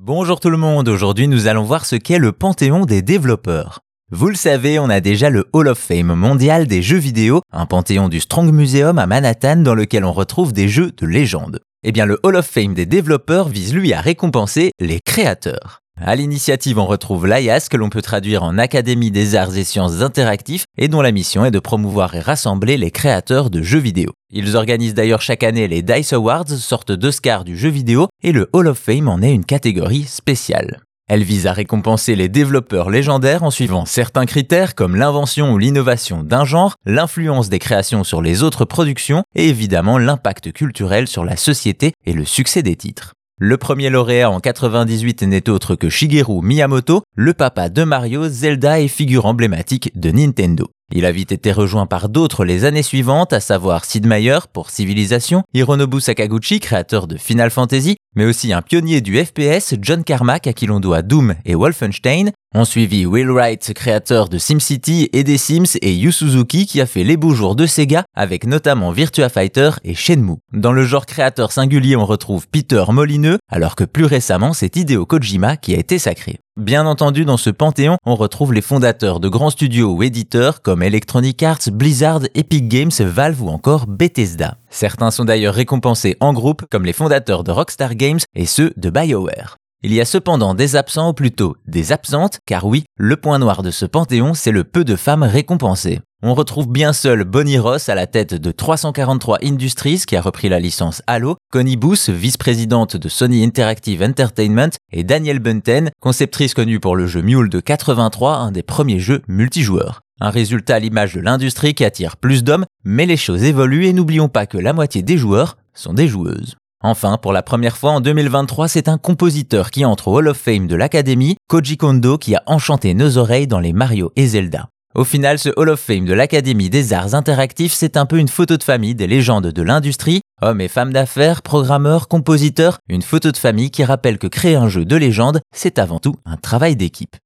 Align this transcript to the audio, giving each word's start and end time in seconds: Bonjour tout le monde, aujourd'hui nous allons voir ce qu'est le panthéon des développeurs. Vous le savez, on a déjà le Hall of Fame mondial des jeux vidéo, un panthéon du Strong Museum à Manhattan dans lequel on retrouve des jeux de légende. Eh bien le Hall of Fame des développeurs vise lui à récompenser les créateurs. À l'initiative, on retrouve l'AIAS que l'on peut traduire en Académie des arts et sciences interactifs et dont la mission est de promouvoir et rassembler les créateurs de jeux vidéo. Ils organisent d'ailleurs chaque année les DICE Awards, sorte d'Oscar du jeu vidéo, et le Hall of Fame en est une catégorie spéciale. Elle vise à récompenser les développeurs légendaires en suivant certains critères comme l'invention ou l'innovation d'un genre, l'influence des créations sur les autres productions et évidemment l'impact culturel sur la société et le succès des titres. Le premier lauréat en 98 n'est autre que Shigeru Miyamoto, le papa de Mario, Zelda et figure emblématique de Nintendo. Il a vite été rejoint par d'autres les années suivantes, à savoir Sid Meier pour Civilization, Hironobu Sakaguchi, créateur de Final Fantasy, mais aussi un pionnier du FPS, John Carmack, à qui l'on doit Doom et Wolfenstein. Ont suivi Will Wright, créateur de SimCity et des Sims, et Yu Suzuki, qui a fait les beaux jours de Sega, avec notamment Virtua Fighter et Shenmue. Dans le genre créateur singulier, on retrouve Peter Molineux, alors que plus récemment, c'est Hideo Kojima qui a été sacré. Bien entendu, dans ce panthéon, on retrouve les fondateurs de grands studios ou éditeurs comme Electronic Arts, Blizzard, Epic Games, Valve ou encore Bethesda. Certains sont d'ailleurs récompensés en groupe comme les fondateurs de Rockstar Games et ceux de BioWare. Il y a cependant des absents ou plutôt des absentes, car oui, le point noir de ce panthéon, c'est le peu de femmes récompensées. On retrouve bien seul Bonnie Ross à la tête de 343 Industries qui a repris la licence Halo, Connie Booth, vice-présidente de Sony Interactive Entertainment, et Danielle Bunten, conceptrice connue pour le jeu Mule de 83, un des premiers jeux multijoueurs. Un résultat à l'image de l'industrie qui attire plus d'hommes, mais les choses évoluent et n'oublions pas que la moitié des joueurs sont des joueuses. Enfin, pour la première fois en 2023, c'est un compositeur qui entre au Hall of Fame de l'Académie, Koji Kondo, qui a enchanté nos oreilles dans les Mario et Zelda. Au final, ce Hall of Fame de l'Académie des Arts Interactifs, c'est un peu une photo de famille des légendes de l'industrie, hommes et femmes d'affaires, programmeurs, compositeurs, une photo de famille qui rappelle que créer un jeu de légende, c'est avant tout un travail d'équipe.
Bonjour 0.00 0.38
tout 0.38 0.48
le 0.48 0.56
monde, 0.56 0.88
aujourd'hui 0.88 1.26
nous 1.26 1.48
allons 1.48 1.64
voir 1.64 1.84
ce 1.84 1.96
qu'est 1.96 2.20
le 2.20 2.30
panthéon 2.30 2.86
des 2.86 3.02
développeurs. 3.02 3.80
Vous 4.12 4.28
le 4.28 4.36
savez, 4.36 4.78
on 4.78 4.88
a 4.88 5.00
déjà 5.00 5.28
le 5.28 5.46
Hall 5.52 5.66
of 5.66 5.76
Fame 5.76 6.14
mondial 6.14 6.68
des 6.68 6.82
jeux 6.82 6.98
vidéo, 6.98 7.42
un 7.52 7.66
panthéon 7.66 8.08
du 8.08 8.20
Strong 8.20 8.52
Museum 8.52 8.96
à 9.00 9.08
Manhattan 9.08 9.56
dans 9.56 9.74
lequel 9.74 10.04
on 10.04 10.12
retrouve 10.12 10.52
des 10.52 10.68
jeux 10.68 10.92
de 10.96 11.04
légende. 11.04 11.58
Eh 11.82 11.90
bien 11.90 12.06
le 12.06 12.20
Hall 12.22 12.36
of 12.36 12.46
Fame 12.46 12.74
des 12.74 12.86
développeurs 12.86 13.48
vise 13.48 13.74
lui 13.74 13.92
à 13.92 14.00
récompenser 14.00 14.70
les 14.78 15.00
créateurs. 15.00 15.80
À 16.00 16.14
l'initiative, 16.14 16.78
on 16.78 16.86
retrouve 16.86 17.26
l'AIAS 17.26 17.68
que 17.68 17.76
l'on 17.76 17.90
peut 17.90 18.02
traduire 18.02 18.44
en 18.44 18.56
Académie 18.56 19.10
des 19.10 19.34
arts 19.34 19.56
et 19.56 19.64
sciences 19.64 20.00
interactifs 20.00 20.64
et 20.76 20.86
dont 20.86 21.02
la 21.02 21.10
mission 21.10 21.44
est 21.44 21.50
de 21.50 21.58
promouvoir 21.58 22.14
et 22.14 22.20
rassembler 22.20 22.76
les 22.76 22.92
créateurs 22.92 23.50
de 23.50 23.62
jeux 23.62 23.80
vidéo. 23.80 24.12
Ils 24.30 24.56
organisent 24.56 24.94
d'ailleurs 24.94 25.22
chaque 25.22 25.42
année 25.42 25.66
les 25.66 25.82
DICE 25.82 26.12
Awards, 26.12 26.48
sorte 26.48 26.92
d'Oscar 26.92 27.44
du 27.44 27.56
jeu 27.56 27.68
vidéo, 27.68 28.06
et 28.22 28.32
le 28.32 28.48
Hall 28.52 28.68
of 28.68 28.78
Fame 28.78 29.08
en 29.08 29.22
est 29.22 29.34
une 29.34 29.44
catégorie 29.44 30.04
spéciale. 30.04 30.80
Elle 31.08 31.24
vise 31.24 31.46
à 31.46 31.52
récompenser 31.52 32.14
les 32.14 32.28
développeurs 32.28 32.90
légendaires 32.90 33.42
en 33.42 33.50
suivant 33.50 33.86
certains 33.86 34.26
critères 34.26 34.74
comme 34.74 34.94
l'invention 34.94 35.52
ou 35.52 35.58
l'innovation 35.58 36.22
d'un 36.22 36.44
genre, 36.44 36.74
l'influence 36.84 37.48
des 37.48 37.58
créations 37.58 38.04
sur 38.04 38.20
les 38.20 38.42
autres 38.42 38.66
productions 38.66 39.24
et 39.34 39.48
évidemment 39.48 39.96
l'impact 39.96 40.52
culturel 40.52 41.08
sur 41.08 41.24
la 41.24 41.36
société 41.36 41.92
et 42.04 42.12
le 42.12 42.26
succès 42.26 42.62
des 42.62 42.76
titres. 42.76 43.14
Le 43.40 43.56
premier 43.56 43.88
lauréat 43.88 44.32
en 44.32 44.40
98 44.40 45.22
n'est 45.22 45.48
autre 45.48 45.76
que 45.76 45.88
Shigeru 45.88 46.42
Miyamoto, 46.42 47.02
le 47.14 47.34
papa 47.34 47.68
de 47.68 47.84
Mario, 47.84 48.28
Zelda 48.28 48.80
et 48.80 48.88
figure 48.88 49.26
emblématique 49.26 49.92
de 49.94 50.10
Nintendo. 50.10 50.66
Il 50.92 51.04
a 51.04 51.12
vite 51.12 51.30
été 51.30 51.52
rejoint 51.52 51.86
par 51.86 52.08
d'autres 52.08 52.44
les 52.44 52.64
années 52.64 52.82
suivantes, 52.82 53.32
à 53.32 53.38
savoir 53.38 53.84
Sid 53.84 54.06
Meier 54.06 54.40
pour 54.52 54.70
Civilization, 54.70 55.44
Hironobu 55.54 56.00
Sakaguchi, 56.00 56.58
créateur 56.58 57.06
de 57.06 57.16
Final 57.16 57.50
Fantasy, 57.50 57.96
mais 58.14 58.24
aussi 58.24 58.52
un 58.52 58.62
pionnier 58.62 59.00
du 59.00 59.24
FPS, 59.24 59.74
John 59.80 60.04
Carmack, 60.04 60.46
à 60.46 60.52
qui 60.52 60.66
l'on 60.66 60.80
doit 60.80 61.02
Doom 61.02 61.34
et 61.44 61.54
Wolfenstein. 61.54 62.30
Ont 62.54 62.64
suivi 62.64 63.04
Will 63.04 63.30
Wright, 63.30 63.74
créateur 63.74 64.30
de 64.30 64.38
SimCity 64.38 65.10
et 65.12 65.22
des 65.22 65.36
Sims, 65.36 65.76
et 65.82 65.94
Yu 65.94 66.10
Suzuki, 66.10 66.64
qui 66.66 66.80
a 66.80 66.86
fait 66.86 67.04
les 67.04 67.18
beaux 67.18 67.34
jours 67.34 67.54
de 67.54 67.66
Sega, 67.66 68.04
avec 68.16 68.46
notamment 68.46 68.90
Virtua 68.90 69.28
Fighter 69.28 69.70
et 69.84 69.94
Shenmue. 69.94 70.38
Dans 70.54 70.72
le 70.72 70.84
genre 70.84 71.04
créateur 71.04 71.52
singulier, 71.52 71.94
on 71.96 72.06
retrouve 72.06 72.48
Peter 72.48 72.84
Molineux, 72.88 73.38
alors 73.50 73.76
que 73.76 73.84
plus 73.84 74.06
récemment, 74.06 74.54
c'est 74.54 74.76
Hideo 74.76 75.04
Kojima 75.04 75.58
qui 75.58 75.74
a 75.74 75.78
été 75.78 75.98
sacré. 75.98 76.38
Bien 76.58 76.86
entendu, 76.86 77.24
dans 77.24 77.36
ce 77.36 77.50
panthéon, 77.50 77.98
on 78.04 78.16
retrouve 78.16 78.52
les 78.52 78.62
fondateurs 78.62 79.20
de 79.20 79.28
grands 79.28 79.50
studios 79.50 79.92
ou 79.92 80.02
éditeurs 80.02 80.60
comme 80.60 80.82
Electronic 80.82 81.40
Arts, 81.44 81.70
Blizzard, 81.70 82.22
Epic 82.34 82.66
Games, 82.66 82.90
Valve 82.98 83.42
ou 83.42 83.48
encore 83.48 83.86
Bethesda. 83.86 84.56
Certains 84.70 85.10
sont 85.10 85.24
d'ailleurs 85.24 85.54
récompensés 85.54 86.16
en 86.20 86.32
groupe 86.32 86.64
comme 86.70 86.84
les 86.84 86.92
fondateurs 86.92 87.44
de 87.44 87.50
Rockstar 87.50 87.94
Games 87.94 88.20
et 88.34 88.46
ceux 88.46 88.72
de 88.76 88.90
BioWare. 88.90 89.56
Il 89.84 89.94
y 89.94 90.00
a 90.00 90.04
cependant 90.04 90.54
des 90.54 90.74
absents 90.74 91.10
ou 91.10 91.12
plutôt 91.12 91.56
des 91.68 91.92
absentes, 91.92 92.40
car 92.46 92.64
oui, 92.64 92.84
le 92.96 93.16
point 93.16 93.38
noir 93.38 93.62
de 93.62 93.70
ce 93.70 93.86
panthéon, 93.86 94.34
c'est 94.34 94.50
le 94.50 94.64
peu 94.64 94.84
de 94.84 94.96
femmes 94.96 95.22
récompensées. 95.22 96.00
On 96.20 96.34
retrouve 96.34 96.68
bien 96.68 96.92
seul 96.92 97.22
Bonnie 97.22 97.60
Ross 97.60 97.88
à 97.88 97.94
la 97.94 98.08
tête 98.08 98.34
de 98.34 98.50
343 98.50 99.38
Industries 99.44 100.02
qui 100.04 100.16
a 100.16 100.20
repris 100.20 100.48
la 100.48 100.58
licence 100.58 101.00
Halo, 101.06 101.36
Connie 101.52 101.76
Booth, 101.76 102.08
vice-présidente 102.08 102.96
de 102.96 103.08
Sony 103.08 103.44
Interactive 103.44 104.02
Entertainment, 104.02 104.70
et 104.90 105.04
Danielle 105.04 105.38
Bunten, 105.38 105.90
conceptrice 106.00 106.54
connue 106.54 106.80
pour 106.80 106.96
le 106.96 107.06
jeu 107.06 107.22
Mule 107.22 107.48
de 107.48 107.60
83, 107.60 108.34
un 108.34 108.50
des 108.50 108.64
premiers 108.64 108.98
jeux 108.98 109.22
multijoueurs. 109.28 110.00
Un 110.20 110.30
résultat 110.30 110.76
à 110.76 110.78
l'image 110.80 111.14
de 111.14 111.20
l'industrie 111.20 111.74
qui 111.74 111.84
attire 111.84 112.16
plus 112.16 112.42
d'hommes, 112.42 112.66
mais 112.84 113.06
les 113.06 113.16
choses 113.16 113.44
évoluent 113.44 113.86
et 113.86 113.92
n'oublions 113.92 114.28
pas 114.28 114.46
que 114.46 114.58
la 114.58 114.72
moitié 114.72 115.02
des 115.02 115.16
joueurs 115.16 115.58
sont 115.74 115.94
des 115.94 116.08
joueuses. 116.08 116.56
Enfin, 116.82 117.18
pour 117.18 117.32
la 117.32 117.42
première 117.42 117.76
fois 117.76 117.92
en 117.92 118.00
2023, 118.00 118.66
c'est 118.68 118.88
un 118.88 118.98
compositeur 118.98 119.70
qui 119.70 119.84
entre 119.84 120.08
au 120.08 120.18
Hall 120.18 120.28
of 120.28 120.36
Fame 120.36 120.66
de 120.66 120.74
l'Académie, 120.74 121.36
Koji 121.48 121.76
Kondo, 121.76 122.18
qui 122.18 122.34
a 122.34 122.42
enchanté 122.46 122.94
nos 122.94 123.16
oreilles 123.16 123.46
dans 123.46 123.60
les 123.60 123.72
Mario 123.72 124.12
et 124.16 124.26
Zelda. 124.26 124.68
Au 124.94 125.04
final, 125.04 125.38
ce 125.38 125.50
Hall 125.56 125.68
of 125.68 125.80
Fame 125.80 126.04
de 126.04 126.14
l'Académie 126.14 126.70
des 126.70 126.92
Arts 126.92 127.14
Interactifs, 127.14 127.72
c'est 127.72 127.96
un 127.96 128.06
peu 128.06 128.18
une 128.18 128.28
photo 128.28 128.56
de 128.56 128.64
famille 128.64 128.94
des 128.94 129.06
légendes 129.06 129.48
de 129.48 129.62
l'industrie, 129.62 130.22
hommes 130.40 130.60
et 130.60 130.68
femmes 130.68 130.92
d'affaires, 130.92 131.42
programmeurs, 131.42 132.08
compositeurs, 132.08 132.78
une 132.88 133.02
photo 133.02 133.30
de 133.30 133.36
famille 133.36 133.70
qui 133.70 133.84
rappelle 133.84 134.18
que 134.18 134.26
créer 134.26 134.56
un 134.56 134.68
jeu 134.68 134.84
de 134.84 134.96
légende, 134.96 135.40
c'est 135.54 135.78
avant 135.78 136.00
tout 136.00 136.16
un 136.24 136.36
travail 136.36 136.74
d'équipe. 136.74 137.16